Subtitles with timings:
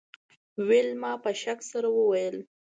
[0.67, 2.37] ویلما په شک سره وویل